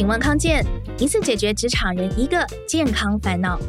[0.00, 0.64] 请问康健，
[0.98, 3.60] 一次解决职场人一个健康烦恼。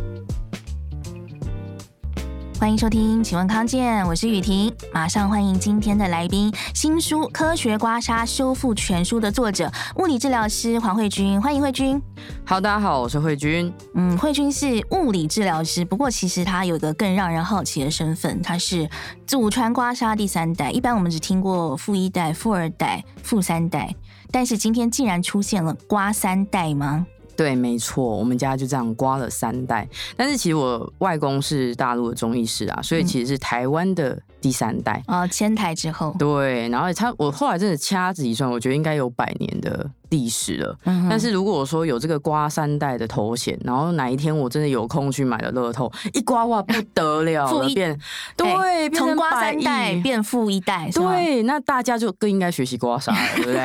[2.57, 12.02] 欢迎收听，请问康健，我是雨婷，马上欢迎今天的来宾，新书《科学刮痧修复全书》的作者，物理治疗师黄慧君，欢迎慧君。
[12.46, 13.74] 好，大家好，我是慧君。
[13.96, 18.89] 嗯，慧君是物理治疗师，不过其实他有个更让人好奇的身份，他是
[19.27, 20.71] 祖传刮痧第三代。
[20.71, 23.93] 一般我们只听过富一代、富二代、富三代，
[24.31, 27.05] 但是今天竟然出现了刮三代吗？
[27.35, 29.88] 对，没错，我们家就这样刮了三代。
[30.16, 35.02] 但是其实我外公是大陆的中医师啊，所以其实是台湾的第三代。
[35.05, 36.16] 啊，千台之后。
[36.18, 47.98] 对，然后他我后来真的掐指一算，我觉得应该有百年的历史了，嗯但是如果我说有这个刮三代的头衔，然后哪一天我真的有空去买了乐透，一刮哇不得了，了， 一变
[48.36, 53.59] 对，从刮三代变富一代，对，那大家就更应该学习刮痧了，对不对？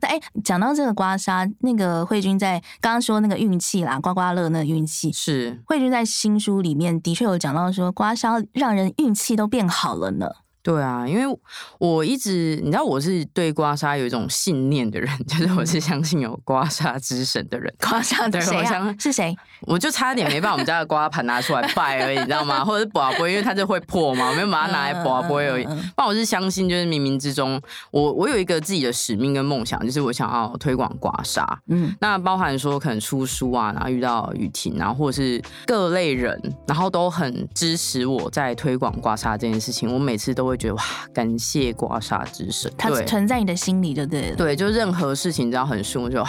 [0.08, 5.12] 哎，讲到这个刮痧，那个慧君在刚刚说那个运气啦，刮刮乐那个运气。
[5.12, 5.60] 是。
[5.66, 10.39] 慧君在新书里面的确有讲到说，刮痧让人运气都变好了呢。
[10.62, 11.38] 对啊，因为
[11.78, 17.72] 我一直你知道我是对刮痧有一种信念的人， 就是我是相信有刮痧之神的人。
[17.80, 18.94] 刮痧的谁啊？
[18.98, 19.34] 是谁？
[19.66, 22.64] 我就差点没把我们家的刮盘拿出来拜而已，你知道吗？
[22.64, 25.66] 或者是拔杯，因为它就会破嘛，我没有把它拿来拔杯而已。
[25.96, 31.46] 但我是相信，就是冥冥之中，我我有一个自己的使命跟梦想，就是我想要推广刮痧。
[31.68, 39.92] 嗯，那包含说可能出书啊，然后遇到雨婷然后，或者是各类人，然后都很支持我在推广刮痧这件事情。
[39.92, 40.82] 我每次都会觉得哇，
[41.14, 44.34] 感谢刮痧之神，它存在你的心里，对不对？
[44.36, 46.28] 对，就任何事情只要很顺，我就哇，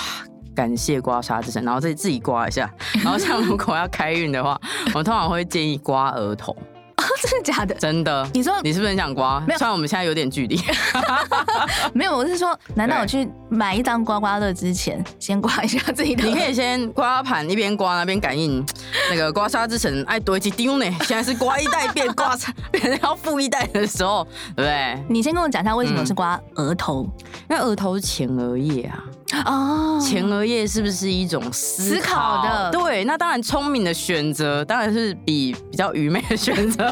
[0.55, 2.71] 感谢刮痧之神，然后再自己刮一下。
[3.03, 4.59] 然后像如果要开运的话，
[4.95, 6.55] 我通常会建议刮额头。
[7.23, 7.73] 真的假的？
[7.75, 8.27] 真的。
[8.33, 9.39] 你说你是不是很想刮？
[9.41, 10.59] 没有，虽然我们现在有点距离。
[11.93, 16.23] 没有，我是说，难道我去买一张刮刮乐之前，先刮一下自己的？
[16.23, 18.65] 你可以先刮盘，一边刮那边感应
[19.09, 20.85] 那个刮痧之神爱多一几丢呢。
[21.03, 24.25] 现在是刮一代变刮痧， 变成要富一代的时候，
[24.55, 25.03] 对不对？
[25.09, 27.05] 你先跟我讲一下为什么是刮额头？
[27.49, 29.03] 因为额头是前额叶啊。
[29.45, 32.69] 哦，前额叶是不是一种思考，的？
[32.71, 36.83] 对，那当然聪明的选择当然是比比较愚昧的选择，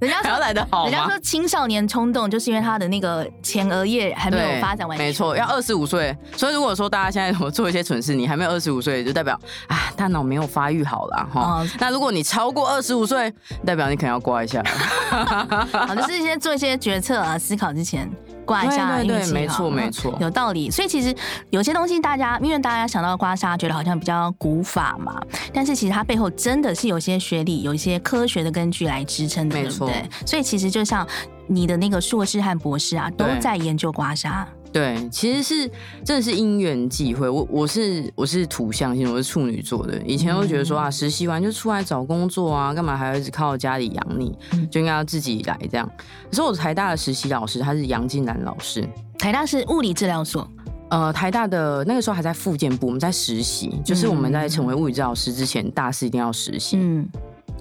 [0.00, 0.86] 人家还要来得好。
[0.86, 5.06] 人家说青少年冲动就是因为他的那个前额叶还没有发展完全。
[5.06, 6.03] 没错，要二十五岁。
[6.36, 9.38] 所以如果说大家现在我做一些蠢事，你还没有二十五岁，就代表
[9.68, 11.40] 啊大脑没有发育好了哈。
[11.40, 13.32] 哦、那如果你超过二十五岁，
[13.64, 14.62] 代表你可能要刮一下。
[15.72, 18.10] 好，就是先做一些决策啊，思考之前。
[18.46, 20.70] 刮一下运气，对对对，没错没错，有道理。
[20.70, 21.16] 所以其实
[21.48, 25.18] 有些东西，大家因为大家想到刮痧，觉得好像比较古法嘛，
[25.50, 30.06] 但是其实它背后真的是有些学理，有一些科学的根据来支撑的，对不对？
[30.26, 31.08] 所以其实就像
[31.46, 34.44] 你的那个硕士和博士啊，都在研究刮痧。
[34.74, 35.70] 对，其实是
[36.04, 37.28] 真的是因缘际会。
[37.28, 39.96] 我我是我是土象星，我是处女座的。
[40.04, 44.36] 以前会觉得说啊，实习完就出来找工作啊，干嘛还要一直靠家里养你？
[44.68, 45.88] 就应该要自己来这样。
[46.28, 48.84] 可是我台大的实习老师他是杨金兰老师，
[49.16, 50.44] 台大是物理治疗所。
[50.90, 56.76] 呃，台大的那个时候还在复健部，我们在实习，就是我们在成为物理治疗师之前，大四一定要实习。
[56.80, 57.08] 嗯。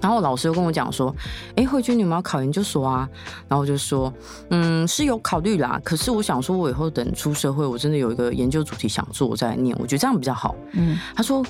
[0.03, 1.15] 然后老师又跟我讲说
[1.55, 3.09] ：“哎，慧君，你们要考研究所啊？”
[3.47, 4.13] 然后我就说
[4.51, 5.79] ：“嗯，是有考虑啦。
[5.83, 9.73] 可是我想说，我以后等出社会，我真的有一个研究主题想做，我再来念。
[9.79, 11.43] 我觉得这样比较好。”嗯，他说。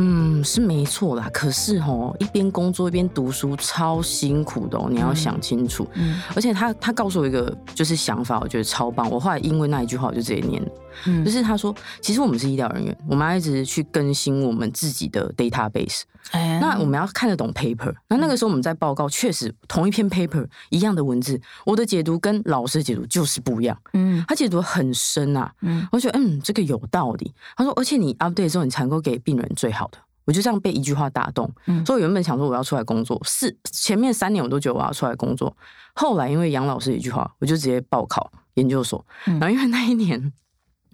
[0.00, 1.28] 嗯，是没错啦。
[1.32, 5.84] 可是哦，一边工作一边读书超辛苦的哦，你要想清楚。
[5.94, 9.10] 嗯，而且他他告诉我一个就是想法，我觉得超棒。
[9.10, 10.68] 我后来因为那一句话，我就直接念了。
[11.06, 16.02] 嗯，就是他说，其实我们是医疗人员，我们要一直去更新我们自己的 database。
[16.32, 17.94] 哎，那我们要看得懂 paper。
[18.08, 23.78] 那那个时候我们在报告，确实同一篇 paper 一样的文字，我的解读跟老师的解读就是不一样。
[23.94, 25.50] 嗯，他解读很深啊。
[25.62, 27.32] 嗯，我觉得嗯，这个有道理。
[27.56, 29.98] 他说，而且你 update 之后，你才能够给病人最好的。
[30.26, 35.56] 我就这样被一句话打动，嗯，所以我原本想说我要出来工作，是前面三年我都觉得我要出来工作，
[35.94, 40.30] 后来因为杨老师一句话，我就直接报考研究所，然后因为那一年。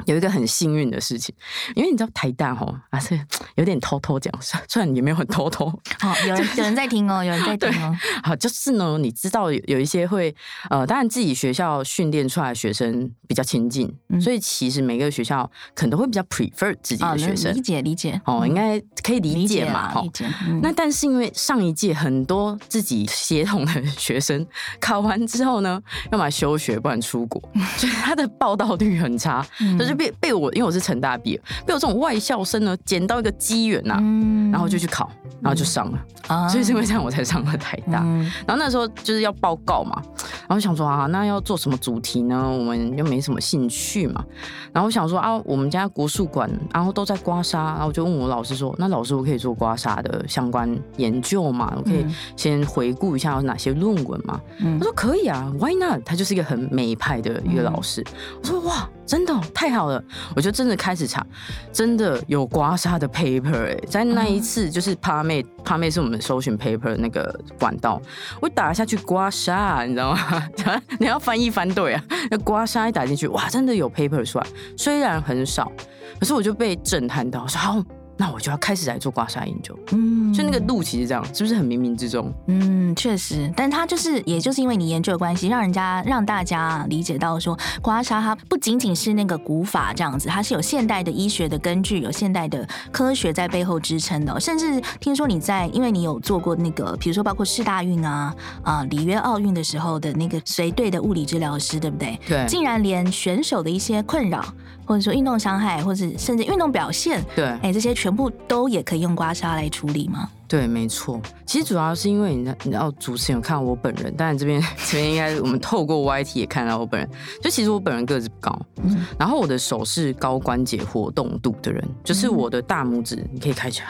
[0.06, 1.34] 有一个很幸运的事情，
[1.74, 3.18] 因为你知道台大吼啊是
[3.56, 4.32] 有点偷偷讲，
[4.68, 5.66] 虽然也没有很偷偷。
[6.00, 7.96] 好，有人 有人在听哦， 有人在听哦。
[8.22, 10.34] 好，就是呢，你知道有一些会
[10.70, 17.52] 呃，当然自己学校训练出来的学生比较亲近，嗯、所以其实每个学校可能都会比较 prefer 自己的学生。
[17.52, 19.92] 哦、理解理解哦，应该可以理解嘛。
[20.02, 20.26] 理解。
[20.46, 24.46] 嗯、那但是因为上一届很多自己协同的学生
[24.80, 25.80] 考完之后呢，
[26.10, 27.40] 要么休学，不然出国，
[27.76, 29.46] 所以他的报道率很差。
[29.60, 35.10] 嗯就是被被我，因为我是成大毕业，被我这种外校生呢捡到一个机缘呐，嗯、然后就去考，
[35.40, 35.98] 然后就上了，
[36.28, 38.00] 嗯、所以是因为这样我才上了台大。
[38.02, 40.02] 嗯、然后那时候就是要报告嘛，
[40.46, 42.48] 然后我想说啊，那要做什么主题呢？
[42.48, 44.24] 我们又没什么兴趣嘛。
[44.72, 51.72] 然后我想说啊，我们家国术馆然后都在刮痧，然后我就问我老师说，那老师我可以做刮痧的相关研究嘛？
[51.76, 52.04] 我可以
[52.36, 54.40] 先回顾一下有哪些论文嘛？
[54.60, 56.02] 嗯、他说可以啊，Why not？
[56.04, 58.02] 他就是一个很美派的一个老师。
[58.02, 58.88] 嗯、我说哇。
[59.06, 60.02] 真的太好了，
[60.34, 61.22] 我就真的开始查，
[61.70, 68.00] 真的有刮痧的 paper 哎，在那一次就是 PubMed，PubMed 是我们搜寻 paper 的那个管道，
[68.40, 70.33] 我打下去刮痧，你知道吗？
[70.98, 74.46] 你要翻译翻对啊，那刮痧一打进去，哇，真的有 paper 出来，
[74.76, 75.70] 虽然很少，
[76.18, 77.84] 可是我就被震撼到，说好。
[78.16, 82.32] 那我就要开始来做刮痧研究，嗯，所以那个路其实这样，是不是很冥冥之中？
[82.46, 94.38] 嗯，确实，但他就是，也就是因为你研究的关系，让人家让大家理解到说，刮痧它不仅仅是那个古法这样子，它是有现代的医学的根据，有现代的科学在背后支撑的。
[94.38, 98.32] 甚至听说你在，因为你有做过那个，比如说包括世大运啊
[98.62, 102.16] 啊里约奥运的时候的那个随队的物理治疗师，对不对？
[102.28, 104.44] 对，竟然连选手的一些困扰，
[104.84, 107.92] 或者说运动伤害，或者甚至运动表现，对，哎，这些。
[108.04, 110.28] 全部都也可以用刮痧来处理吗？
[110.46, 111.18] 对，没错。
[111.46, 117.08] 其实主要是因为你，你知道主持人有看到我本人，当然这边 这边应该我们透过 YT 也看到我本人。
[117.42, 123.86] 就其实我本人个子不高，嗯、然后我的手是高关节活动度的人，就是我的大拇指你可以开起来，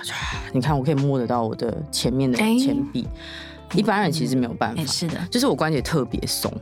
[0.52, 3.02] 你看我可以摸得到我的前面的前臂。
[3.02, 3.08] 欸
[3.72, 6.52] 一般人其实没有办法，欸、是的，就是我关节特别松。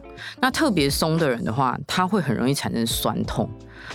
[0.40, 3.46] 那特别松的人的话，他会很容易产生酸痛。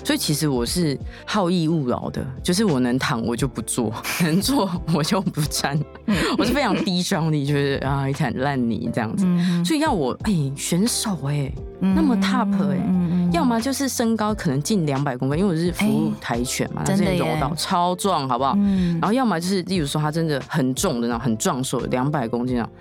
[0.07, 3.93] 所以其实我是好逸恶劳的，就是我能躺我就不坐，
[4.23, 5.77] 能坐我就不站。
[6.39, 9.25] 我是非常低张力，就是啊一滩烂泥这样子。
[9.65, 18.55] 所以要我哎、欸、选手哎、欸、那么 top 哎、欸，要么就是身高可能近两百公分，因为我是服务跆拳嘛，他真的柔道超壮，好不好？
[19.01, 22.71] 然后要么就是例如说他真的很重的那种，很壮硕，两百公斤那种。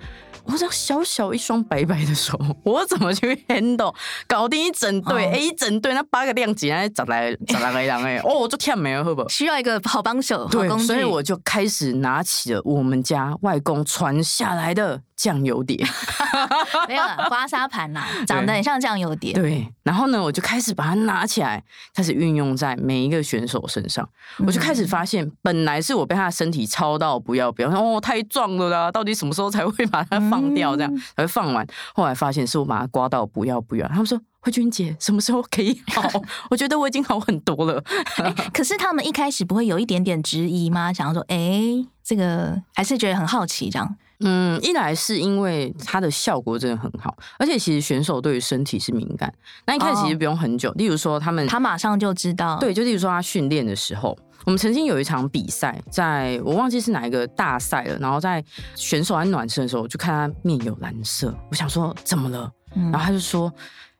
[0.47, 3.93] 我这样小小一双白白的手，我怎么去 handle
[4.27, 5.25] 搞定一整队？
[5.25, 9.29] 哎、哦欸，一整队那八个量级，那，找来找来个人哎，哦，我就跳没了，会不会？
[9.29, 15.85] 需要一个好帮手，对，所以我就开始拿起了我们家外公传下来的酱油碟，
[16.87, 19.33] 没有了刮痧盘呐， 长得很像酱油碟。
[19.33, 21.61] 对，然后呢，我就开始把它拿起来，
[21.93, 24.07] 开始运用在每一个选手身上。
[24.39, 30.47] 嗯、我就开始发现，本来是我被他的身体操到不要不要，哦，太壮了啦， 到底什么时候才会把它放？
[30.53, 33.87] 掉这样才会放完，后来发现是我把它刮到不要不要。
[33.89, 36.01] 他们说慧君姐什么时候可以好？
[36.49, 37.83] 我觉得我已经好很多了。
[38.17, 40.93] 欸、可是他们一开始不会有一点点质疑吗？
[40.93, 43.95] 想要说，哎、欸，这个还是觉得很好奇这样。
[44.19, 49.33] 嗯，一来是因为它的效果真的很好，而且其实选手对于身体是敏感。
[49.65, 54.17] 那一开始其实不用很久，哦、例如说他们他马上就知道，对，就例如说他训练的时候。
[54.45, 57.97] 我们曾经有一场比赛，在我忘记是哪一个大赛了。
[57.97, 58.41] 然后在
[58.75, 62.49] 选手在暖身的时候，我就看他面有蓝色，我想说怎么了？
[62.75, 63.51] 嗯、然后他就说：“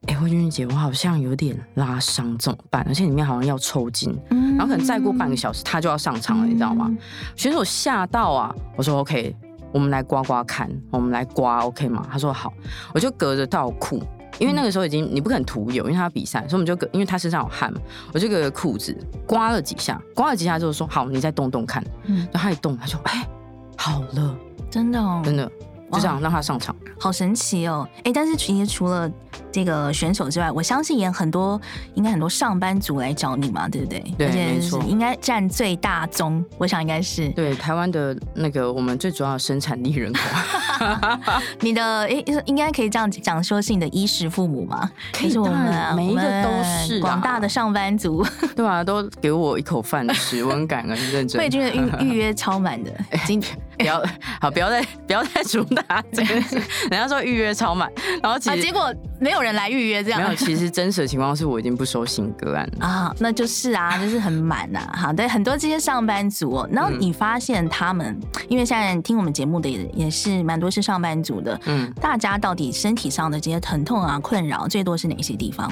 [0.07, 2.85] 哎、欸，慧君姐，我好像有点拉伤，怎么办？
[2.87, 6.89] 而且里面好像要抽筋，嗯、然后可能再过半个小时他就要上场了，嗯、你知道吗？”
[7.35, 8.55] 选手吓到啊！
[8.77, 9.35] 我说：“OK，
[9.71, 12.53] 我们来刮刮看，我们来刮，OK 吗？”他说：“好。”
[12.93, 14.01] 我就隔着道裤。
[14.39, 17.81] 因为那个时候已经你不可能涂油，因为他要比赛，所以我们就隔，因为他身上有汗嘛，
[18.13, 23.27] 我就隔着裤子刮了几下，刮了几下之后说好，你再动动看，嗯，然后他一动，他说哎、欸，
[23.75, 24.37] 好了，
[24.69, 25.51] 真的哦，真的，
[25.91, 29.11] 就这样让他上场，好神奇哦，哎、欸，但是其实除了。
[29.49, 31.59] 这个选手之外，我相信也很多，
[31.95, 33.99] 应该很多上班族来找你嘛，对不对？
[34.17, 40.19] 对，没错，应该占最大宗，我想应该是对台湾的那个我们最主要的生产力人口。
[41.61, 44.89] 你的应，应该可以这样讲说是你的衣食父母吗？
[45.11, 51.41] 可以，我们每一个都是广大的上班族，对啊，都给我一口饭吃，我很感恩，认真。
[51.41, 52.91] 慧君的预 预约超满的，
[53.25, 54.03] 今天不要
[54.41, 56.33] 好，不要再不要再主打这个，
[56.89, 57.91] 人家说预约超满，
[58.21, 60.35] 然后其实结果没有人来预约，这样没有。
[60.35, 64.79] 其实真实的情况是我已经不收新个案了 啊，那就是啊，就是很满呐。
[64.93, 75.71] 好，对，很多这些上班族，哦，然后你发现他们，因为现在听我们节目的也也是蛮多是上班族的，嗯，大家到底身体上的这些疼痛啊、困扰，最多是哪些地方？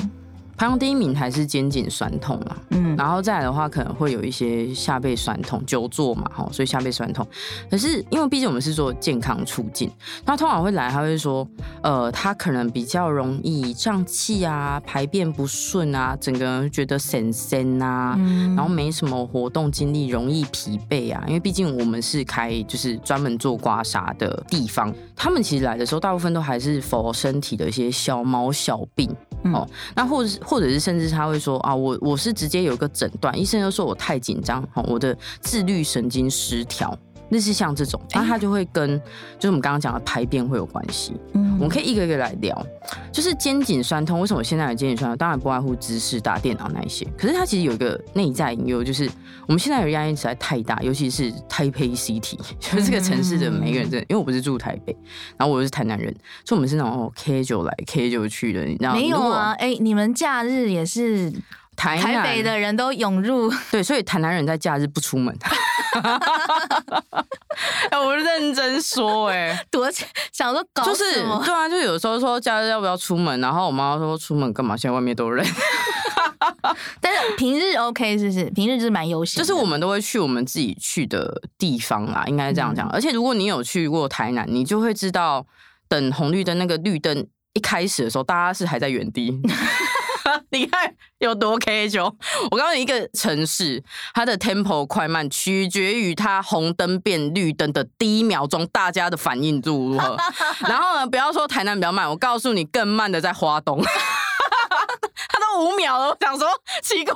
[0.57, 7.27] 排行第一名还是肩颈酸痛嘛，嗯，然后再来的话可能会有一些下背酸痛，久坐嘛，哈，所以下背酸痛。
[7.69, 9.91] 可是因为毕竟我们是做健康促进，
[10.25, 11.45] 他通常会来，他会说，
[11.81, 21.21] 呃，他可能比较容易胀气啊，排便不顺啊，整个人觉得神神啊，嗯、然后没什么活动精力，容易疲惫啊。
[21.27, 29.13] 因为毕竟我们是开就是专门做刮痧的地方，他们其实来的时候大部分都还是 for 身体的一些小毛小病。
[29.53, 36.97] 哦，那或者是或者是甚至他会说啊，我我是直接有个诊断，医生又说我太紧张，哦，我的自律神经失调，
[37.29, 38.99] 类似像这种，那它就会跟
[39.37, 41.13] 就是我们刚刚讲的排便会有关系。
[41.33, 42.65] 嗯，我们可以一个一个来聊。
[43.11, 45.17] 就是肩颈酸痛，为什么现在的肩颈酸痛？
[45.17, 47.05] 当然不外乎姿势、打电脑那一些。
[47.17, 49.09] 可是它其实有一个内在隐忧，就是
[49.47, 54.95] 我们现在的压力实在太大，尤其是台北 City， 就是这个城市的每个人真的，因为我不是住台北，
[55.37, 56.13] 然后我又是台南人，
[56.45, 58.93] 所以我们是那种 K 就来 K 就去的，你知道？
[58.93, 61.33] 没有啊，哎、欸，你们假日也是。
[61.77, 65.37] 台台北的人都涌入，对，所以台南人在假日不出门。
[67.89, 69.89] 哎，我认真说，哎， 多
[70.31, 71.03] 想说搞就是
[71.43, 74.75] 对啊，就有时候说假日要不要出门，然后我妈说出门干嘛？
[74.75, 75.45] 现在外面都有人。
[76.99, 78.45] 但是平日 OK 是不是？
[78.51, 82.87] 平日就是蛮悠闲，就是我们都会去我们自己去的地方啦，应该这样讲。
[82.89, 85.45] 而且如果你有去过台南，你就会知道，
[85.87, 89.41] 等红绿灯那个绿灯一开始的时候，大家是还在原地。
[90.51, 92.03] 你看有多 K 就，
[92.51, 100.17] 我告诉你，一个城市它的 tempo 快慢取决于它红灯变绿灯的第一秒钟，大家的反应度如何。
[100.67, 103.81] 然后呢，不要说台南比较慢，我告诉你，更慢的在花东。
[105.57, 106.45] 五秒了，我想说
[106.83, 107.15] 奇怪，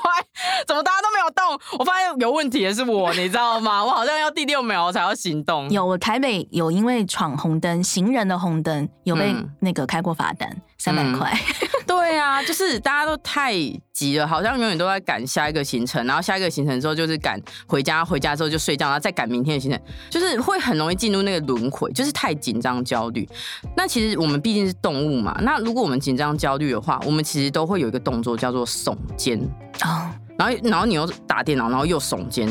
[0.66, 1.78] 怎么大家都没有动？
[1.78, 3.84] 我发现有问题的是我，你知道吗？
[3.84, 5.70] 我好像要第六秒我才要行动。
[5.70, 11.32] 有，我台北有因为闯红灯，行人的红灯有被那个开过罚单，三百块。
[11.86, 13.54] 对啊，就是大家都太
[13.94, 23.28] 急了，好像永远都在赶下一个行程，然后下一个行程之后就是赶回家，回家之后就睡觉，然后再赶明天的行程，就是会很容易进入那个轮回，就是太紧张焦虑。
[23.76, 29.40] 那其实我们毕竟是动物嘛，那如果我们紧张焦虑的话，我们其实都会有一个动作叫做耸肩
[29.82, 30.06] 啊。
[30.06, 30.16] Oh.
[30.40, 32.48] 然后，然后你又打电脑，然后又耸肩，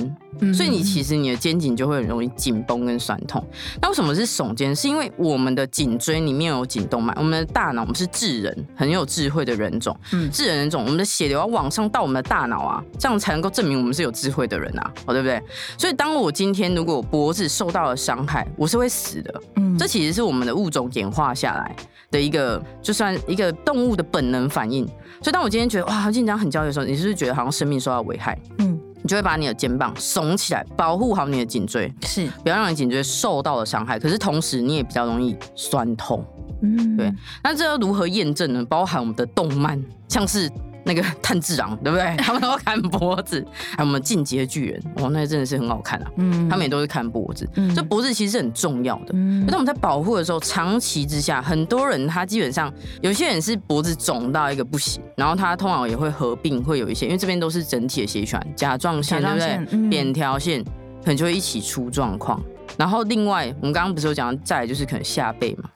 [0.55, 3.45] 所以你其实你的肩颈就会很容易紧绷跟酸痛。
[3.81, 4.75] 那为什么是耸肩？
[4.75, 9.97] 是因为我们的颈椎里面有颈动脉，我们的大脑，我们是智人，很有智慧的人种。
[10.13, 15.43] 嗯，智人人种，我们的血流要往上到我们的大脑啊，这样才能够证明我们是有智慧的人啊，哦，对不对？
[15.77, 19.41] 所以，当我今天如果脖子受到了伤害，我是会死的。
[19.57, 21.75] 嗯，这其实是我们的物种演化下来
[22.11, 24.87] 的一个，就算一个动物的本能反应。
[25.21, 28.39] 所以，当我今天觉得哇，好紧张、很焦虑的时候，你是不是觉得好像生命受到危害？
[28.59, 28.68] 嗯，
[29.09, 33.99] 你就会把你的肩膀耸起来，保护好你的颈椎，是不要让你颈椎受到了伤害。
[33.99, 36.23] 可是同时，你也比较容易酸痛。
[36.61, 37.11] 嗯，对。
[37.43, 38.63] 那这要如何验证呢？
[38.67, 40.53] 包含我们的动漫，像是。
[40.89, 42.17] 那个炭治郎对不对？
[42.17, 46.11] 他们都砍脖子，还有我们进击的巨人，哇，那真的是很好看啊。
[46.17, 49.11] 嗯，他们也都是砍脖子，嗯，这脖子其实是很重要的。
[49.13, 59.67] 嗯，那我们在保护的时候，长期之下，很多人他基本上有些人是脖子肿到一个不行，然后他通常也会合并，会有一些，因为这边都是整体的血液循环，甲状腺对不对？
[59.73, 62.43] 嗯，扁条线可能就会一起出状况。
[62.77, 65.69] 然后另外，我们刚刚不是有讲，再来就是可能下背嘛。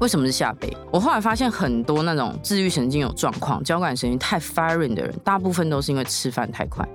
[0.00, 0.74] 为什么是下背？
[0.90, 6.86] 我后来发现很多那种自律神经有状况、交感神经太 firing 的人，大部分都是因为吃饭太快，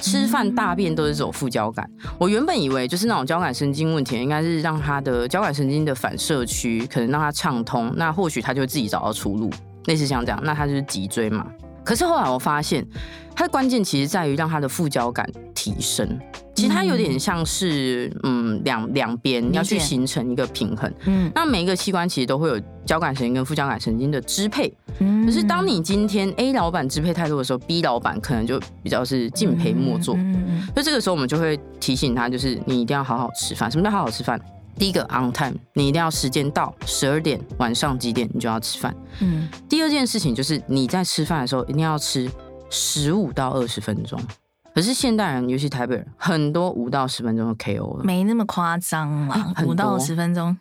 [0.00, 1.88] 吃饭大便都是这种副交感。
[2.18, 9.50] 我原本以为就是那种交感神经问题，应该是让他的交感神经的反射区可能让他畅通，那或许他就自己找到出路，
[9.84, 11.46] 类似像这样，那他就是脊椎嘛。
[11.84, 12.84] 可是后来我发现，
[13.34, 16.18] 它的关键其实在于让他的副交感提升。
[16.56, 20.90] 其实它有点像是，嗯，两两边要去形成一个平衡。
[21.04, 24.72] 嗯，那每一个器官其实都会有交感神经跟副交感神经的支配。
[25.00, 30.14] 嗯，可是当你今天 A 老板支配太多的时候，B 老板可能就比较是敬陪末座。
[30.16, 33.70] 嗯，所以这个时候我们就会提醒他，就是你一定要好好吃饭。
[33.70, 34.40] 什么叫好好吃饭？
[34.78, 38.96] 第一个 on time，你一定要时间到，十二点晚上几点你就要吃饭。
[39.20, 42.30] 嗯，第二件事情就是你在吃饭的时候一定要吃
[42.70, 44.18] 十五到二十分钟。
[44.76, 50.54] 可是现代人，尤其台北人，很多五到十分钟就 KO 了，没那么夸张啦， 五到十分钟。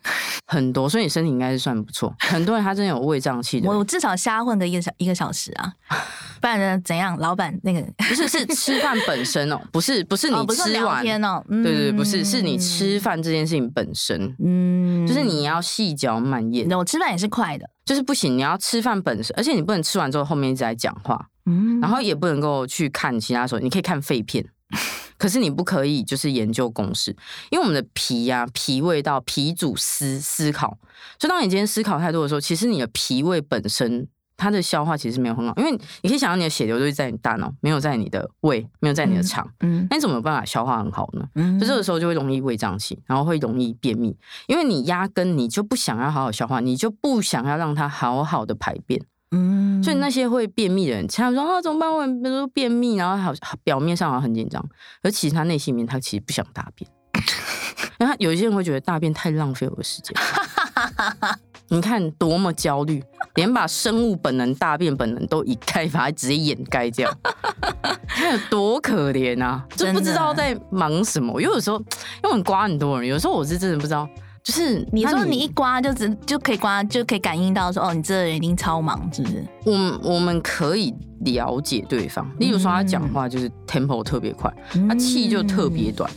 [0.47, 2.15] 很多，所以你身体应该是算不错。
[2.19, 5.73] 很多人他真的有胃胀气的，我至少瞎混个一个小一个小时啊，
[6.39, 7.17] 不然呢怎样？
[7.19, 11.03] 老板那个不是是 吃饭本身哦，不是不是你吃完。
[11.03, 16.71] 天哦，对对对，不是是你吃饭这件事情本身，嗯，就是你要细嚼慢咽。
[16.71, 21.27] 我吃饭也是快的，就是不行，你要吃饭本身，而且你不能吃完之后后面一直在讲话。
[21.45, 24.45] 嗯，然后也不能够去看其他时候，你可以看废片，
[25.17, 27.15] 可是你不可以就是研究公式，
[27.49, 30.77] 因为我们的脾呀、啊，脾胃到脾主思思考，
[31.19, 35.71] 所以当你今天思考太多的时候，其实你的脾胃本身它的消化其实没有很好，因为
[36.01, 41.25] 你可以想象你的血流都是在你大脑，没有在你的胃，没有在你的肠，嗯，那你怎么有办法消化很好呢？
[41.35, 49.01] 嗯，就这个时候就会容易胃胀气，然后会容易便秘，因为你压根你就不想要好好消化，你就不想要让它好好的排便。
[49.31, 51.91] 嗯，所以那些会便秘的人，他说啊怎么办？
[51.91, 54.63] 我比如说便秘，然后好表面上好像很紧张，
[55.01, 56.89] 而其实他内心里面他其实不想大便。
[57.97, 60.13] 那他有一些人会觉得大便太浪费我的时间。
[61.69, 63.03] 你看多么焦虑，
[63.33, 67.11] 连把生物本能、大便本能都一概把它直接掩盖掉，
[68.07, 69.65] 他有多可怜啊！
[69.75, 71.41] 就不知道在忙什么。
[71.41, 74.07] 因为有时候因为我们刮很多人，有时候我是真的不知道。
[74.45, 79.43] 就是你说你一刮就只就可以刮就可以感应到说哦，你这个人一定超忙，是不是？
[79.65, 84.53] 我们我们可以了解对方，例如说他讲话就是 tempo 特别快，
[84.87, 86.09] 他气就特别短。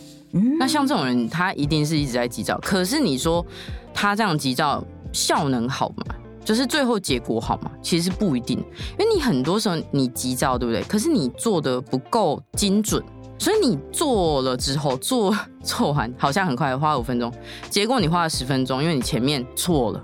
[0.58, 2.58] 那像这种人，他一定是一直在急躁。
[2.62, 3.44] 可是你说
[3.94, 6.14] 他这样急躁效能好吗？
[6.44, 7.70] 就是最后结果好吗？
[7.82, 8.58] 其实不一定，
[8.98, 10.82] 因为你很多时候你急躁，对不对？
[10.82, 13.02] 可是你做的不够精准。
[13.38, 17.32] 所以你做了之后，做做完好像很快，花了五分钟，
[17.70, 20.02] 结果你花了十分钟，因为你前面错了，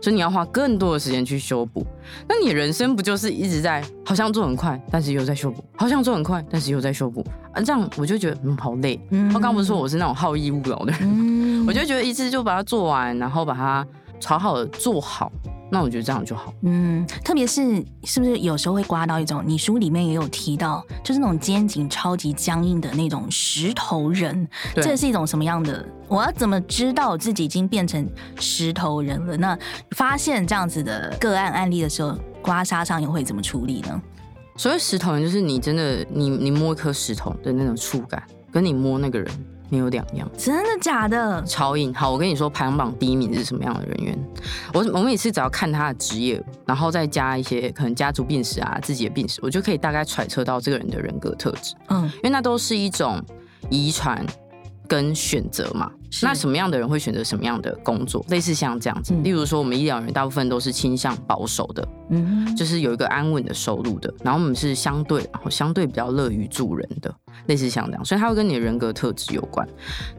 [0.00, 1.84] 所以你要花更多的时间去修补。
[2.28, 7.62] 那你人生不就是一直在好像做很快，但是又在修补，好像做很快，但是又在修补啊？
[7.62, 9.00] 这样我就觉得嗯好累。
[9.10, 13.86] 我刚刚不是说我是那种好逸恶劳的人，嗯、我就觉得一次就把它做完，然后把它
[14.24, 15.32] 好好的做好。
[15.70, 16.52] 那我觉得这样就好。
[16.62, 24.46] 嗯，特别是是不是有时候会刮到一种，你书里面也有提到，就是那种肩颈超级僵硬的那种石头人。
[24.74, 25.84] 这是一种什么样的？
[26.08, 28.08] 我要怎么知道我自己已经变成
[28.38, 29.36] 石头人了？
[29.36, 29.58] 那
[29.96, 34.02] 发现这样子的个案案例的时候，刮痧上又会怎么处理呢？
[34.56, 39.28] 所谓石头人，就是你真的你你摸一颗石头的那种触感，跟你摸那个人。
[39.68, 41.42] 没有两样，真的假的？
[41.44, 41.92] 超硬。
[41.94, 44.18] 好，我跟你说，排行榜第一名是什么样的人员？
[44.72, 51.74] 我我每次只要看他的职业，然后再加一些可能家族病史啊、自己的病史，我就可以大概揣测到这个人的人格特质。
[51.88, 53.22] 嗯，因为那都是一种
[53.70, 54.24] 遗传。
[54.86, 55.90] 跟选择嘛，
[56.22, 58.24] 那什么样的人会选择什么样的工作？
[58.28, 67.14] 类似像这样子，嗯、例如说我们医疗人大部分都是倾向保守的，嗯哼，就是有一个安稳的收入的，然后我们是相对，然后相对比较乐于助人的，
[67.46, 69.66] 类似像这样，所以它会跟你的人格特质有关。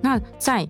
[0.01, 0.67] 那在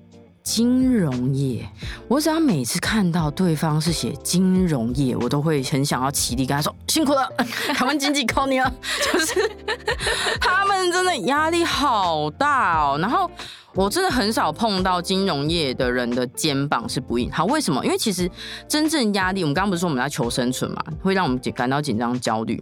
[0.48, 1.68] 金融业，
[2.08, 7.30] 我只要每次看到对方是写金融业，我都会很想要起立跟他说辛苦了，
[7.75, 8.74] 台湾经济靠你了，
[9.12, 9.51] 就是
[10.39, 13.30] 他们真的压力好大哦，然后。
[13.74, 17.32] 我真的很少碰到金融业的人的肩膀是不硬。
[17.32, 17.86] 好，为什么？
[17.86, 18.27] 因为其实
[18.68, 22.60] 真正压力，我们刚刚不是说我们在求生存嘛，会让我们感到紧张、焦虑。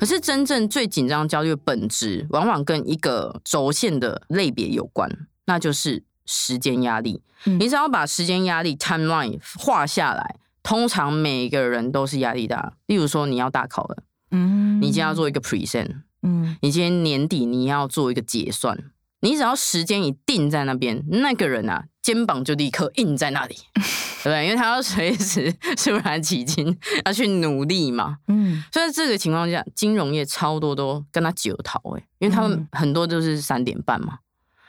[0.00, 5.10] 可是真正最紧张、焦虑的本质，往往跟一个轴线的类别有关，
[5.44, 7.22] 那就是时间压力。
[7.46, 12.72] 嗯、你只要把时间压力 timeline 画下来，通常每一个人都是压力大。
[12.86, 18.78] 例如说，你要大考了，嗯，你今天要做一个 present，嗯，你今天年底你要做一个结算。
[19.20, 23.56] 你只要时间一定在那边，那个人啊，肩膀就立刻硬在那里，
[24.22, 24.44] 对不对？
[24.44, 28.18] 因为他要随时肃然起敬，要去努力嘛。
[28.28, 34.18] 嗯，所以在这个情况下，金融业超多都跟他九逃哎，因为他们很多都是三点半嘛，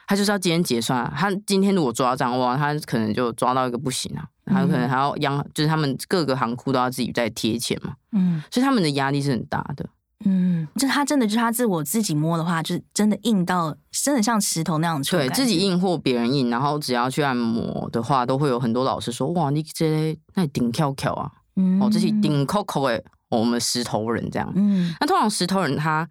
[0.08, 1.14] 他就是要今天结算啊。
[1.16, 7.94] 他今天如果抓账哇，他可能就抓到一个不行啊，他可能还要央，就是他们各个行库都要自己在贴钱嘛。
[8.12, 9.86] 嗯，所以他们的压力是很大的。
[10.28, 15.00] 嗯，就他真的，就他自我自己摸的话，就是真的硬到真的像石头那样。
[15.04, 26.08] 对自己硬或别人硬，然后只要去按摩的话，都会有很多老师说：“哇，你这那你顶翘翘啊，嗯、哦，这是顶扣扣诶，我们石头人这样。”嗯，那通常石头人他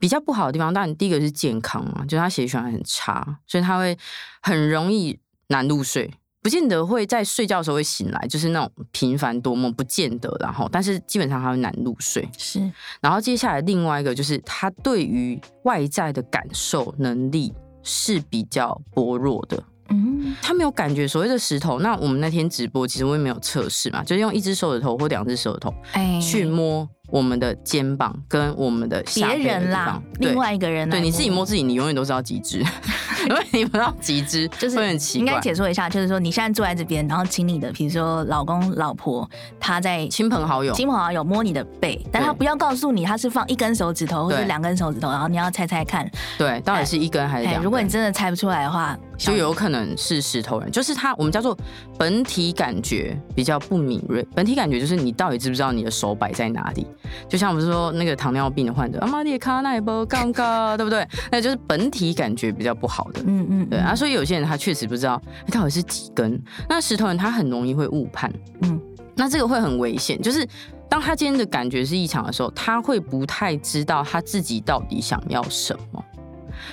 [0.00, 3.96] 比较不好的地方，当然第一个是健康嘛，就是他血液循环很差，所以他会
[4.40, 6.12] 很容易难入睡。
[6.42, 10.34] 不见得会在睡觉的时候会醒来，就是那种频繁多梦，不见得。
[10.40, 12.26] 然后，但是基本上他会难入睡。
[12.38, 12.58] 是。
[13.02, 19.62] 然后接下来另外一个就是他对于外在的感受能力是比较薄弱的。
[19.90, 20.34] 嗯。
[20.42, 21.80] 他没有感觉所谓的石头。
[21.80, 25.74] 那我们那天直播其实我也没有测试嘛，就是用一只手指头或两只手指头
[26.20, 26.88] 去摸。
[27.12, 32.60] 我们的肩膀跟我们的别人啦，另外一个人，对你自己摸自己，你永远都知道几只，
[33.28, 35.26] 因为你不知道几只，就是会很奇怪。
[35.26, 47.64] 应该解说一下，就是说你现在坐在这边，然后请你的，比如说老公、老婆，他在亲朋好友、亲朋好友摸你的背，但他不要告诉你他是放一根手指头或者两根手指头，然后你要猜猜看，对，到底是一根还是两根？
[47.64, 51.56] 如果你真的猜不出来的话，就有可能是石头人，就是他，我们叫做
[51.98, 54.26] 本体感觉比较不敏锐。
[54.34, 56.86] 本体感觉就是你到底知不知道你的手摆在哪里？
[57.28, 57.90] 就像我们说。
[58.00, 61.06] 那个糖尿病的患者，阿妈你卡那一波尴尬，对不对？
[61.30, 66.40] 那就是本体感觉比较不好的，嗯嗯，对啊，所以有些人他确实不知道到底是几根。
[66.68, 68.80] 那石头人他很容易会误判，嗯，
[69.16, 70.22] 那这个会很危险。
[70.22, 70.46] 就是
[70.88, 76.02] 当他今天的感觉是异常的时候，他会不太知道他自己到底想要什么，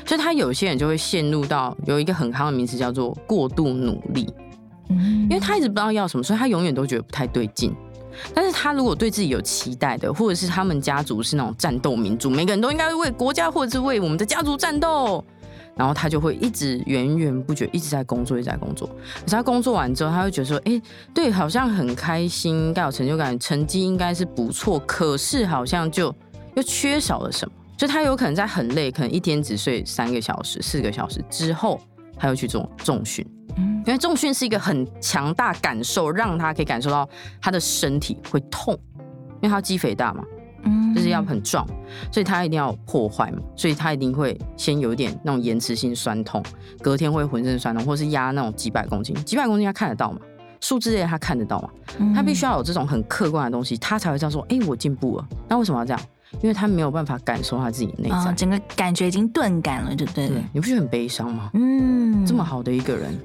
[0.06, 4.30] 所以他有些人就会陷入到有一个很夯的名词叫做过度努力，
[4.90, 7.76] 嗯，因为他一直不知道要什么，所以他永远都觉得不太对劲。
[8.34, 15.24] 但是他如果对自己有期待的，或者是他们家族是那种战斗民族，每个人都应该为国家或者是为我们的家族战斗，
[15.76, 18.88] 然后他就会一直源源不绝，一直在工作，一直在工作。
[18.88, 20.82] 可是他工作完之后，他会觉得说，哎、欸，
[21.14, 26.12] 对，好像很开心，应该有成就感，成绩应该是不错，可是好像就
[26.56, 27.54] 又缺少了什么。
[27.78, 31.80] 就他有可能在很累，可能一天只睡三个小时、四个小时之后，
[32.18, 33.26] 他又去做重训。
[33.56, 37.08] 嗯，因为重训是一个很强大感受，让他可以感受到
[37.40, 38.78] 他的身体会痛，
[39.42, 40.24] 因为他肌肥大嘛，
[40.64, 41.66] 嗯，就是要很壮，
[42.12, 46.44] 所以他一定要破坏嘛，所以他一定会先有一点那种延迟性酸痛，
[46.82, 50.20] 隔天会浑身酸痛，或是压那种几百公斤，几百公斤他看得到嘛，
[50.62, 51.70] 数字类他看得到嘛，
[52.16, 55.28] 他必须要有这种很客观的东西，他才会这样说，哎、欸，我进步了。
[55.48, 56.02] 那为什么要这样？
[56.42, 60.28] 因为他没有办法感受他自己内在，哦，整个感觉已经钝感了，对不对？
[60.28, 61.50] 对，你不觉得很悲伤吗？
[61.54, 63.18] 嗯，这么好的一个人，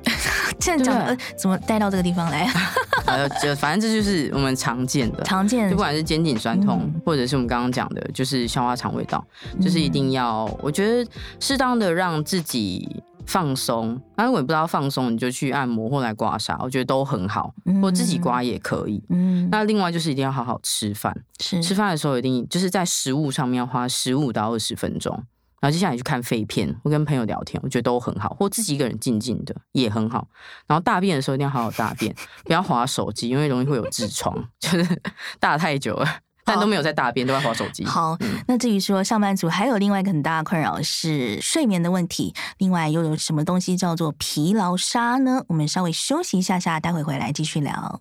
[0.59, 2.49] 这样讲，呃，怎么带到这个地方来？
[3.07, 9.25] 呃，就反正这就是我们常见的，常见的，就不管是肩颈酸痛，嗯，或者是我们刚刚讲的，就是消化肠胃道，
[9.61, 11.11] 就是一定要，我觉得
[11.41, 13.03] 适当的让自己。
[13.33, 19.03] 放松，那如果你不知道放松，你就去按摩或来刮痧，我觉得都很好，或自己刮也可以。
[19.09, 25.15] 嗯，那另外就是一定要好好吃饭，是吃饭的时候一定就是在食物上面要花十五到二十分钟，
[25.63, 30.29] 然后接下来去看废片或跟朋友聊天，我觉得都很好，或自己一个人静静的也很好。
[30.67, 32.15] 然后大便的时候一定要好好大便，
[32.45, 35.03] 不要划手机，因为容易会有痔疮，就是
[35.41, 36.07] 大太久了。
[36.45, 37.85] 但都没有在大便，都在滑手机。
[37.85, 45.45] 好，那至于说上班族还有另外一个很大的困扰是睡眠的问题，另外又有什么东西叫做疲劳沙呢？
[45.49, 48.01] 我们稍微休息一下下，待会回来继续聊。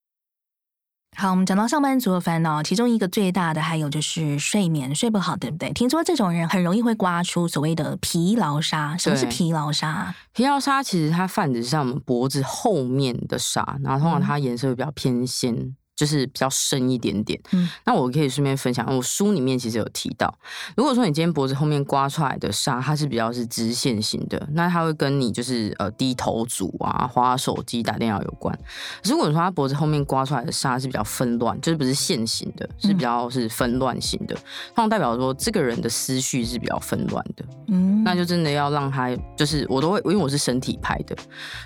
[1.17, 5.71] 好，我们讲到上班族的烦恼，其中一个最大的还有就是睡眠睡不好，对不对？
[5.73, 8.97] 听说这种人很容易会刮出所谓的疲劳沙。
[8.97, 10.15] 什么是疲劳沙？
[10.33, 15.75] 疲劳沙其实它泛指是像我们脖子后面的沙，然后通常它颜色会比较偏鲜。
[15.95, 20.33] 就是比较深一点点，嗯，那我可以顺便分享，我书里面其实有提到，
[20.75, 28.57] 如果说你今天脖子后面刮出来的痧，它是比较是直线型的，那它会跟你就是呃低头族啊、滑手机、打电话有关。
[29.03, 41.15] 如果说他脖子后面刮出来的痧是比较纷乱，就是不是线型的，是比较是纷乱型的，通常代表说这个人的思绪是比较纷乱的，嗯，那就真的要让他就是我都会，因为我是身体派的，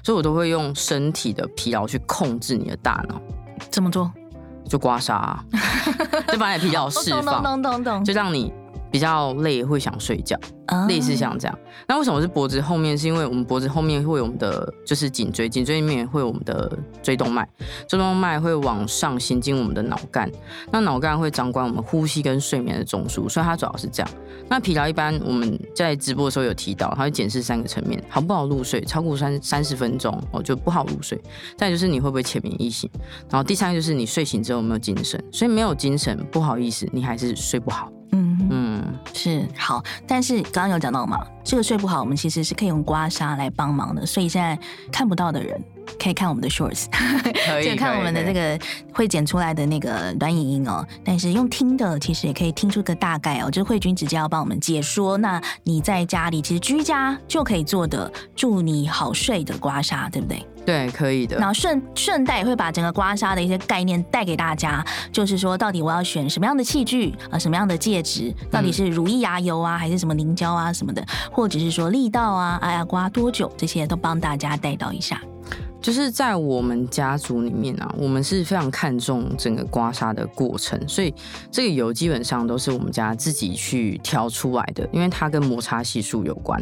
[0.03, 3.21] 所以我都会用身体的疲劳去控制你的大脑，
[3.71, 4.11] 怎么做？
[4.67, 5.37] 就刮痧，
[6.31, 8.51] 就把你的疲劳释放，就让你
[8.95, 10.39] 比较累，会想睡觉。
[10.87, 12.97] 类似像这样，那为什么是脖子后面？
[12.97, 16.71] 是因为我们脖子后面会有我们的就是颈椎，颈椎里面会有我们的
[17.03, 17.47] 椎动脉，
[17.89, 20.31] 椎动脉会往上行经我们的脑干，
[20.71, 24.09] 那脑干会掌管我们呼吸跟睡眠的中枢，所以它主要是这样。
[24.49, 31.19] 那疲劳一般我们在直播的时候有提到，它会检视三个层面：好不好入睡，超过三三十分钟哦就不好入睡；
[31.57, 32.89] 再就是你会不会浅眠易醒；
[33.29, 35.23] 然后第三个就是你睡醒之后有没有精神。
[35.31, 37.91] 所以没有精神，不好意思，你还是睡不好。
[38.15, 44.05] 嗯嗯，是好，但是刚刚有讲到嘛，这个睡不好，我们其实是可以用刮痧来帮忙的。
[44.05, 44.57] 所以现在
[44.91, 45.61] 看不到的人
[45.99, 46.85] 可以看我们的 shorts，
[47.45, 48.59] 可以 看我们的这个
[48.93, 50.85] 会剪出来的那个短影音哦。
[51.03, 53.51] 但是用听的，其实也可以听出个大概哦。
[53.51, 60.45] 就是慧君直接要帮我们解说，那你在家里其实居家就可以做的助你好睡的刮痧，对不对？
[60.65, 61.37] 对，可以的。
[61.37, 75.21] 然后顺顺带也会把整个刮痧的一些概念带给大家，就是说到底我要选什么样的器具啊，什么样的介质，到底是如意牙油啊，还是什么凝胶啊什么的，或者是说力道啊，哎呀，刮多久，这些都帮大家带到一下。
[75.85, 81.13] 就是在我们家族里面啊，我们是非常看重整个刮痧的过程，所以
[81.51, 86.59] 这个油基本上都是我们家自己去调出来的，因为它跟摩擦系数有关。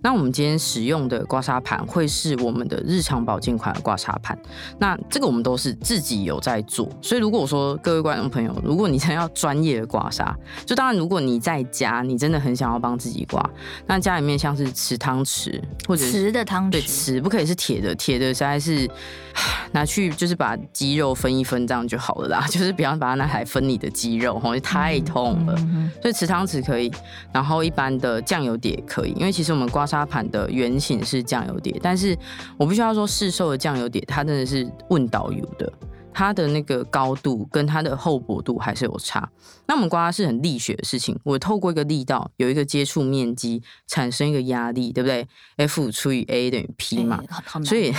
[0.00, 4.38] 那我们今天使用的刮痧盘会是我们的日常保健款的刮痧盘，
[4.78, 6.88] 那这个我们都是自己有在做。
[7.02, 13.50] 所以如果说各位观众朋友，如果你想要专业的刮痧，就当然如果你在家，你真的很想要帮自己刮，
[13.86, 18.88] 那家里面像是瓷汤匙或者瓷的汤匙，对，瓷不可以是铁的，铁的实在是。
[19.74, 25.56] 拿去就是把肌肉分一分这样就好了啦， 就是不要把它拿来分你的肌肉，吼，太痛了。
[26.02, 26.92] 所以池汤匙可以，
[27.32, 32.14] 然后一般的酱油碟也可以，因为其实我们刮痧盘的原型是酱油碟，但是
[32.58, 35.72] 我必须要说市售的酱油碟它真的是问导游的。
[36.12, 39.28] 它的那个高度跟它的厚薄度还是有差。
[39.66, 47.22] 那我们刮是很力学的事情，我透过一个力道，有一个接触面积，产生一个压力，对不对？F 除以 A 等于 P 嘛。
[47.28, 47.92] 欸、所以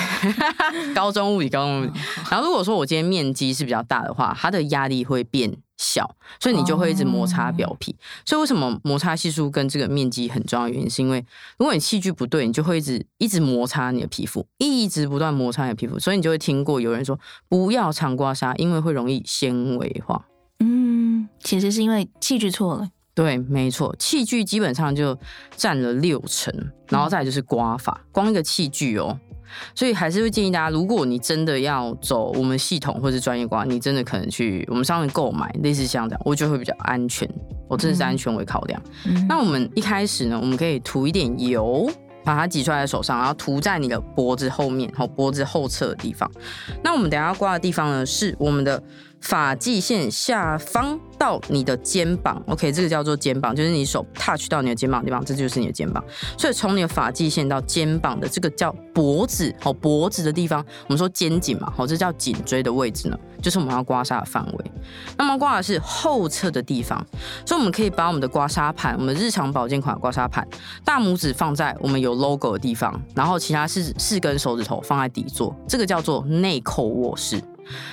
[0.93, 1.91] 高中物理，高中物理。
[2.29, 7.95] 然后如果说我今天面积是比较大的话，它的压力会变小，所以你就会一直摩擦表皮。
[8.25, 11.25] 所以为什么摩擦系数跟这个面积很重要的原因，是因为
[11.57, 15.99] 如果你器具不对，你就会一直一直摩擦你的皮肤，一直不断摩擦你的皮肤。
[15.99, 20.25] 所以你就会听过有人说不要常刮痧，因为会容易纤维化。
[20.59, 22.89] 嗯，其实是因为器具错了。
[23.15, 25.15] 对，没错，器具基本上就
[25.55, 26.51] 占了六成，
[26.87, 29.19] 然后再就是刮法，光一个器具哦。
[29.75, 37.29] 所以还是会建议大家，如果你真的要走我们系统或是专业刮，你真的可能去我们上面购买，类似像这样，我觉得会比较安全。
[37.67, 38.81] 我真的是安全为考量。
[39.05, 41.89] 嗯、那我们一开始呢，我们可以涂一点油，
[42.23, 46.29] 把它挤出来在手上，然后涂在你的脖子后面，和脖子后侧的地方。
[46.83, 48.81] 那我们等下要刮的地方呢，是我们的。
[49.23, 56.03] 发际线下方到你的肩膀，OK，这个叫做肩膀，就是你手 touch 到你的肩膀的地方，这就是你的肩膀。
[56.37, 64.71] 所以从你的发际线到肩膀的这个叫脖子，好，脖子的地方，我们说肩颈嘛，好，这叫颈椎的位置呢，就是我们要刮痧的范围。
[65.17, 67.01] 那么刮的是后侧的地方，
[67.45, 70.45] 所以我们可以把我们的刮痧盘，我们日常保健款刮痧盘，
[70.83, 77.41] 大拇指放在我们有 logo 的地方，然后其他四四根手指头放在底座，这个叫做内扣握式。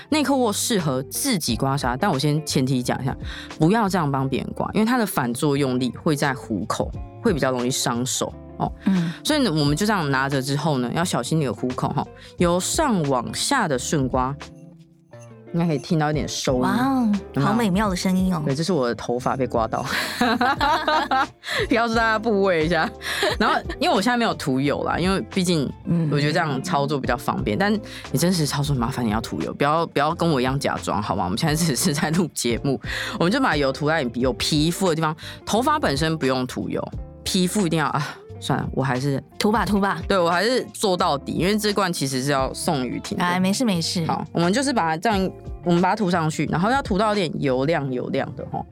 [0.09, 3.17] 内扣握适合自己刮痧，但我先前提讲一下，
[3.59, 6.91] 不要这样帮别人刮，因为它的反作用力会在虎口，
[7.23, 8.73] 会比较容易伤手哦。
[8.87, 12.07] 嗯，所以呢，我们就这样拿着之后呢，要小心你的虎口哈，
[12.39, 14.35] 由上往下的顺刮。
[15.53, 17.11] 应该可以听到一点收音，哇，
[17.43, 18.41] 好美妙的声音哦！
[18.45, 19.85] 对，这是我的头发被刮到，
[21.71, 22.89] 告诉大家部位一下。
[23.39, 25.69] 然后，因为我现在没有涂油啦，因为毕竟，
[26.11, 27.59] 我觉得这样操作比较方便。
[27.59, 27.73] 但
[28.13, 31.25] 你真实操作麻烦，你要涂油，不要不要跟我一样假装，好吗？
[31.25, 32.81] 我们现在只是在录节目，
[33.19, 35.15] 我们就把油涂在你有皮肤的地方。
[35.45, 36.81] 头发本身不用涂油，
[37.25, 38.17] 皮肤一定要啊。
[38.41, 43.17] 算了，我还是涂吧涂吧，对，我还是做到底，因为这罐其实是要送雨婷。
[43.19, 44.05] 哎，没事没事。
[44.07, 45.31] 好，我们就是把它这样，
[45.65, 48.65] 我们把它涂上去，然后要涂到有点油亮油亮的哈。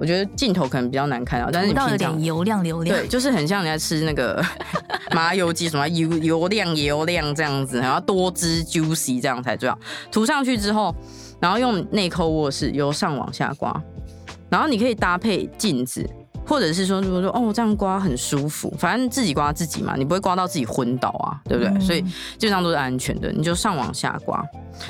[0.00, 4.40] 我觉得镜头可能比较难看到，但是你到有点油亮油亮，对，就是很像你在吃那个
[5.10, 9.76] 麻油鸡什么油油亮油亮这样子，然后多汁 juicy 这样才最好。
[10.12, 10.94] 涂上去之后，
[11.40, 13.74] 然后用内扣握式由上往下刮，
[14.48, 16.08] 然后你可以搭配镜子。
[16.48, 21.70] 或者是说，如果说哦，这样刮很舒服，反正自己刮自己嘛，你不会刮到自己昏倒啊，对不对？
[21.74, 22.00] 嗯、所以
[22.38, 23.30] 基本上都是安全的。
[23.30, 24.42] 你就上往下刮，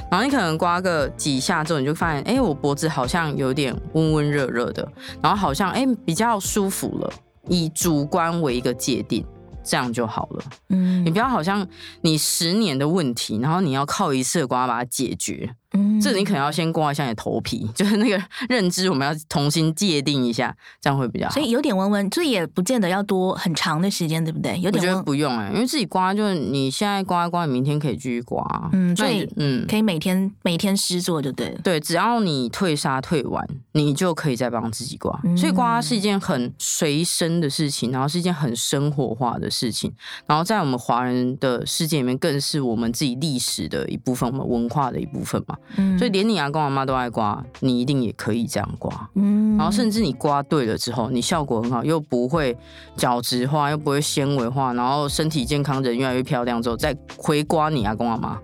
[0.09, 4.87] 然后你可能刮个几下之后，你就发现，哎，我脖子好像有点温温热热的，
[5.21, 7.13] 然后好像哎比较舒服了。
[7.49, 9.25] 以主观为一个界定，
[9.65, 10.45] 这样就好了。
[10.69, 11.67] 嗯，你不要好像
[12.03, 15.55] 你十年的问题，然后你要靠一次刮把它解决。
[15.99, 21.35] 嗯，这你可能要先刮一下你的头皮， 就是那个认知，我们要重新界定一下，这样会比较好。
[21.35, 24.59] 所以有点温温，这也不见得要多很长的时间，对不对？
[24.61, 24.83] 有点。
[24.83, 28.71] 我觉得不用哎、欸，因为自己刮，就是你现在刮一刮，你明天可以继续刮。
[28.73, 31.61] 嗯，所以嗯，可以每天每天施做就对了。
[31.63, 35.19] 对，只要你退沙退完，你就可以再帮自己刮。
[35.25, 39.93] 嗯、所以刮是一件很随身的事情，然后是一件很生活化的事情，
[40.27, 45.57] 然后在我们华人的世界里面，更是我们自己历史的一部分，我们文化的一部分嘛。
[45.77, 49.09] 嗯，所以连你阿公阿妈都爱刮，你一定也可以这样刮。
[49.15, 52.57] 嗯，然后甚至你刮对了之后，你效果很好，又不会
[52.97, 58.39] 角质化，又不会纤维化，然后身体健康，人越来越漂亮之后，再回刮你阿公阿妈。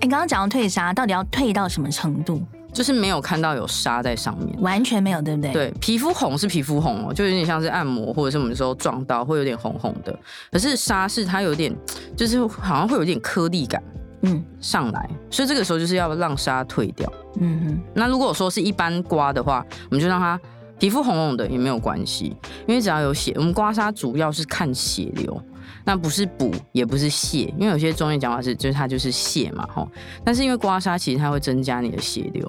[0.00, 2.42] 你 刚刚讲到退痧，到底要退到什么程度？
[2.70, 5.52] 就是没有看到有痧在上面，完全没有，对不对？
[5.52, 10.16] 对，皮肤红是皮肤红哦，就有点像是按摩或者是我们说撞到会有点红红的，
[10.52, 11.74] 可是痧是它有点，
[12.14, 13.82] 就是好像会有点颗粒感。
[14.22, 17.10] 嗯，上来，所以这个时候就是要让痧退掉。
[17.40, 20.40] 嗯哼，那如果说是一般刮的话，我们就让它
[20.78, 25.40] 皮肤红红的也没有关系，因为只要有血，我们刮痧主要是看血流，
[25.84, 29.88] 那不是补也不是泻，因为有些中医讲法是就是它就是泻嘛，吼。
[30.24, 32.42] 但是因为刮痧其实它会增加你的血流，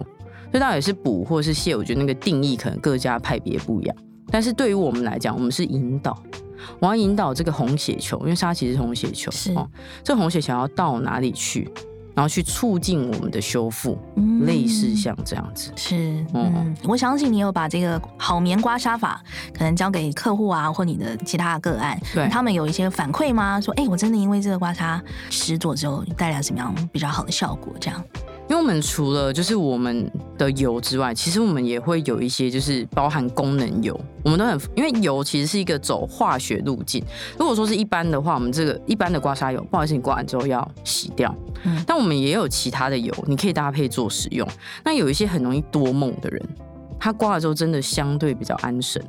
[0.51, 3.95] 所以到底是补或是泻，我觉得那个定义可能各家派别不一样。
[4.31, 6.15] 但是对于我们来讲，我们是引导。
[6.79, 9.67] 我要引导这个红血球，因为沙其实是红血球，是哦，
[10.03, 11.69] 这个红血球要到哪里去，
[12.13, 15.71] 然后去促进我们的修复，嗯、类似像这样子。
[15.75, 15.95] 是，
[16.33, 19.21] 嗯，嗯，我相信你有把这个好棉刮痧法
[19.53, 23.59] 可能交给客户啊，或你的其他的个案，对，他们有一些反馈吗？
[23.61, 27.73] 说，哎，我真的因为这个刮痧施作之后带来什么样比较好的效果？
[27.79, 28.03] 这样。
[28.49, 37.03] 因为我们除了就是我们的油之外，其实我们也会有一些就是包含功能油，我们都很，因为油其实是一个走化学路径。
[37.37, 41.33] 如果说是一般的话，我们这个一般的刮痧油，不好意思，你刮完之后要洗掉。
[41.63, 44.47] 嗯，但我们也有其他的油，你可以搭配做使用。
[44.83, 46.41] 那有一些很容易多梦的人，
[46.99, 48.99] 他刮了之后真的相对比较安神。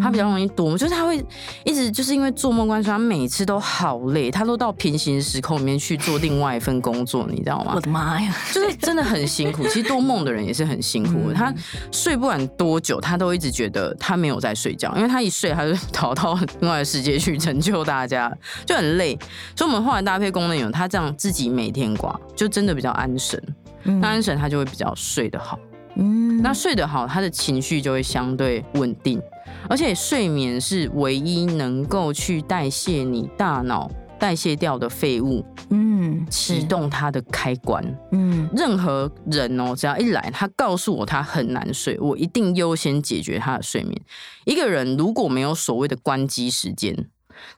[0.00, 1.24] 他比较容易多梦，就是他会
[1.64, 7.72] 一直就是因为做梦关系，他每次都好累，他都到平行时空里面去做另外一份工作，你知道吗？
[7.74, 9.62] 我的妈呀，就是真的很辛苦。
[9.68, 11.52] 其实多梦的人也是很辛苦，他
[11.90, 18.32] 睡不管多久，他都一直觉得他没有在睡觉，因为他一睡他就逃到另外的世界去成就大家，
[18.64, 19.18] 就很累。
[19.54, 23.42] 所以我们后来搭配功能有他这样自己每天挂，就真的比较安神。
[23.82, 25.58] 那安神他就会比较睡得好。
[25.94, 29.22] 嗯，那睡得好，他的情绪就会相对稳定，
[29.68, 44.00] 而且睡眠是唯一能够去代谢你大脑代谢掉的废物，嗯，启动它的开关，嗯，任何人哦，只要一来，他告诉我他很难睡，我一定优先解决他的睡眠。
[44.44, 47.08] 一个人如果没有所谓的关机时间，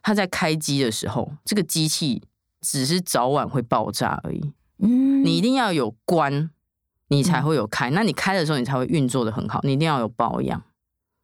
[0.01, 2.21] 他在开机的时候，这个机器
[2.61, 6.49] 只是早晚会爆炸而已，嗯，你一定要有关。
[7.11, 9.59] 你才会有开，那你开的时候，你才会运作的很好。
[9.63, 10.61] 你一定要有保养，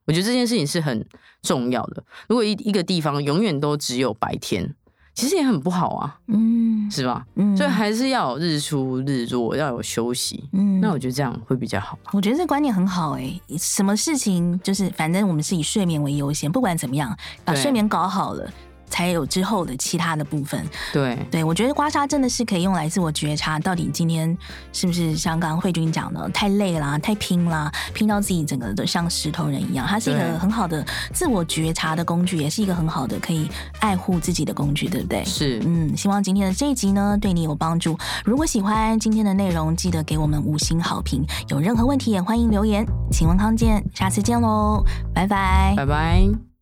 [0.06, 1.04] 我觉得这件事情是很
[1.42, 2.02] 重要的。
[2.28, 4.74] 如果一一个地方永远都只有白天，
[5.14, 7.26] 其实也很不好啊，嗯，是吧？
[7.36, 10.48] 嗯，所以还是要有日出日落，要有休息。
[10.52, 11.98] 嗯，那我觉得这样会比较好。
[12.12, 18.52] 我觉得这观念很好哎、欸，什么事情就是反正我们是以睡眠为优先，不管怎么样，把睡眠搞好了。
[18.88, 20.64] 才有之后的其他的部分。
[20.92, 24.36] 对对，我觉得刮痧真的是可以用来自我觉察，到底今天
[24.72, 29.86] 是不是像刚刚慧君讲的太累啦、太拼啦，拼到自己整个都像石头人一样。
[29.86, 33.48] 它是一个很好的自我觉察的工具，也是一个很好的可以
[33.80, 35.24] 爱护自己的工具，对不对？
[35.24, 37.96] 是，嗯，希望今天的这一集呢对你有帮助。
[38.24, 41.24] 如果喜欢今天的内容，记得给我们五星好评。
[41.48, 42.86] 有任何问题也欢迎留言。
[43.10, 46.55] 请问康健，下次见喽，拜拜，拜拜。